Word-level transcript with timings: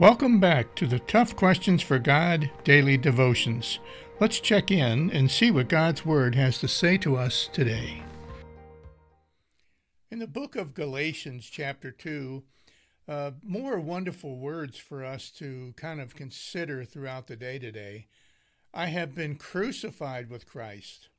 Welcome 0.00 0.40
back 0.40 0.74
to 0.76 0.86
the 0.86 1.00
Tough 1.00 1.36
Questions 1.36 1.82
for 1.82 1.98
God 1.98 2.50
Daily 2.64 2.96
Devotions. 2.96 3.80
Let's 4.18 4.40
check 4.40 4.70
in 4.70 5.10
and 5.10 5.30
see 5.30 5.50
what 5.50 5.68
God's 5.68 6.06
Word 6.06 6.34
has 6.36 6.58
to 6.60 6.68
say 6.68 6.96
to 6.96 7.18
us 7.18 7.50
today. 7.52 8.02
In 10.10 10.18
the 10.18 10.26
book 10.26 10.56
of 10.56 10.72
Galatians, 10.72 11.50
chapter 11.50 11.90
2, 11.90 12.42
uh, 13.08 13.32
more 13.44 13.78
wonderful 13.78 14.38
words 14.38 14.78
for 14.78 15.04
us 15.04 15.30
to 15.32 15.74
kind 15.76 16.00
of 16.00 16.16
consider 16.16 16.82
throughout 16.82 17.26
the 17.26 17.36
day 17.36 17.58
today. 17.58 18.06
I 18.72 18.86
have 18.86 19.14
been 19.14 19.36
crucified 19.36 20.30
with 20.30 20.46
Christ. 20.46 21.10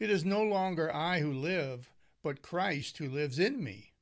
It 0.00 0.08
is 0.08 0.24
no 0.24 0.42
longer 0.42 0.90
I 0.90 1.20
who 1.20 1.30
live, 1.30 1.90
but 2.22 2.40
Christ 2.40 2.96
who 2.96 3.10
lives 3.10 3.38
in 3.38 3.62
me. 3.62 3.92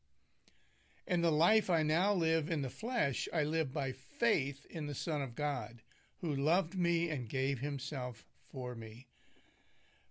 And 1.09 1.23
the 1.23 1.31
life 1.31 1.71
I 1.71 1.83
now 1.83 2.13
live 2.13 2.51
in 2.51 2.63
the 2.63 2.71
flesh, 2.71 3.29
I 3.33 3.45
live 3.45 3.73
by 3.73 3.93
faith 3.93 4.67
in 4.69 4.87
the 4.87 4.95
Son 4.95 5.23
of 5.23 5.37
God, 5.37 5.83
who 6.21 6.35
loved 6.35 6.77
me 6.77 7.09
and 7.11 7.29
gave 7.29 7.61
himself 7.61 8.25
for 8.51 8.75
me. 8.75 9.07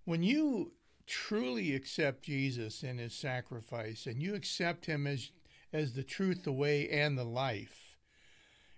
When 0.05 0.23
you 0.23 0.71
truly 1.05 1.75
accept 1.75 2.23
Jesus 2.23 2.81
and 2.81 2.99
his 2.99 3.13
sacrifice, 3.13 4.05
and 4.05 4.21
you 4.21 4.35
accept 4.35 4.85
him 4.85 5.05
as, 5.05 5.31
as 5.73 5.93
the 5.93 6.03
truth, 6.03 6.43
the 6.43 6.53
way, 6.53 6.89
and 6.89 7.17
the 7.17 7.25
life, 7.25 7.97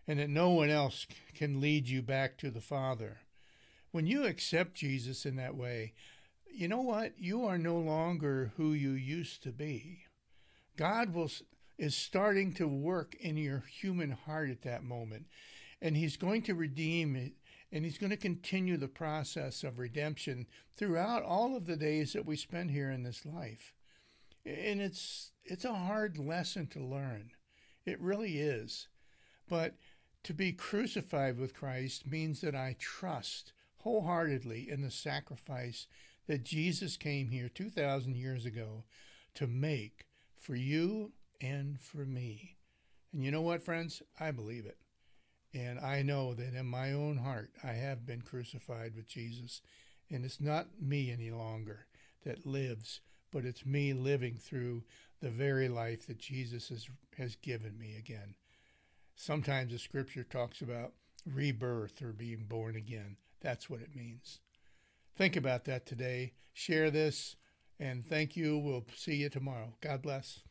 and 0.08 0.20
that 0.20 0.30
no 0.30 0.50
one 0.50 0.70
else 0.70 1.06
can 1.36 1.62
lead 1.62 1.88
you 1.88 2.02
back 2.02 2.38
to 2.38 2.50
the 2.50 2.62
Father, 2.62 3.20
when 3.92 4.08
you 4.08 4.26
accept 4.26 4.74
Jesus 4.74 5.26
in 5.26 5.36
that 5.36 5.56
way, 5.56 5.94
you 6.52 6.68
know 6.68 6.82
what? 6.82 7.14
You 7.20 7.46
are 7.46 7.58
no 7.58 7.78
longer 7.78 8.54
who 8.58 8.74
you 8.74 8.92
used 8.92 9.44
to 9.44 9.52
be. 9.52 10.00
God 10.76 11.14
will 11.14 11.30
is 11.78 11.96
starting 11.96 12.54
to 12.54 12.68
work 12.68 13.16
in 13.20 13.38
your 13.38 13.64
human 13.70 14.12
heart 14.12 14.50
at 14.50 14.64
that 14.64 14.84
moment, 14.84 15.28
and 15.82 15.96
He's 15.96 16.18
going 16.18 16.42
to 16.44 16.56
redeem 16.56 17.16
it, 17.16 17.34
and 17.72 17.86
He's 17.86 17.98
going 17.98 18.10
to 18.10 18.18
continue 18.18 18.78
the 18.78 18.88
process 18.88 19.64
of 19.64 19.80
redemption 19.80 20.48
throughout 20.76 21.24
all 21.24 21.56
of 21.56 21.66
the 21.66 21.78
days 21.78 22.14
that 22.14 22.26
we 22.26 22.36
spend 22.36 22.72
here 22.72 22.90
in 22.90 23.04
this 23.04 23.26
life. 23.26 23.74
And 24.46 24.82
it's 24.82 25.32
it's 25.44 25.66
a 25.66 25.74
hard 25.74 26.18
lesson 26.18 26.68
to 26.68 26.80
learn. 26.80 27.32
It 27.86 28.02
really 28.02 28.40
is. 28.40 28.88
But 29.50 29.76
to 30.24 30.34
be 30.34 30.52
crucified 30.52 31.38
with 31.38 31.54
Christ 31.54 32.06
means 32.06 32.42
that 32.42 32.56
I 32.56 32.76
trust 32.80 33.54
wholeheartedly 33.78 34.70
in 34.70 34.82
the 34.82 34.92
sacrifice 34.92 35.88
that 36.28 36.44
Jesus 36.44 36.98
came 36.98 37.30
here 37.30 37.48
2,000 37.48 38.18
years 38.18 38.46
ago 38.46 38.84
to 39.36 39.48
make 39.48 40.06
for 40.38 40.56
you 40.56 41.14
and 41.42 41.80
for 41.80 42.06
me. 42.06 42.58
And 43.14 43.24
you 43.24 43.32
know 43.32 43.42
what, 43.42 43.64
friends? 43.64 44.02
I 44.20 44.32
believe 44.32 44.66
it. 44.66 44.78
And 45.54 45.80
I 45.80 46.02
know 46.02 46.34
that 46.34 46.54
in 46.54 46.66
my 46.66 46.92
own 46.92 47.18
heart, 47.18 47.52
I 47.64 47.72
have 47.72 48.06
been 48.06 48.22
crucified 48.22 48.94
with 48.96 49.08
Jesus. 49.08 49.62
And 50.10 50.24
it's 50.24 50.42
not 50.42 50.82
me 50.82 51.12
any 51.12 51.32
longer 51.32 51.88
that 52.26 52.46
lives, 52.46 53.02
but 53.32 53.46
it's 53.46 53.66
me 53.66 53.94
living 53.94 54.36
through 54.36 54.84
the 55.22 55.30
very 55.30 55.68
life 55.68 56.06
that 56.08 56.20
Jesus 56.20 56.70
has, 56.70 56.88
has 57.18 57.36
given 57.36 57.78
me 57.78 57.96
again. 57.98 58.36
Sometimes 59.16 59.72
the 59.72 59.80
scripture 59.80 60.24
talks 60.24 60.62
about 60.62 60.94
rebirth 61.26 62.02
or 62.02 62.14
being 62.14 62.46
born 62.48 62.76
again. 62.76 63.18
That's 63.42 63.70
what 63.70 63.82
it 63.82 63.96
means. 63.96 64.40
Think 65.16 65.36
about 65.36 65.66
that 65.66 65.86
today. 65.86 66.34
Share 66.54 66.92
this, 66.92 67.36
and 67.80 68.06
thank 68.06 68.36
you. 68.36 68.58
We'll 68.58 68.86
see 68.96 69.16
you 69.16 69.30
tomorrow. 69.30 69.74
God 69.82 70.02
bless. 70.02 70.47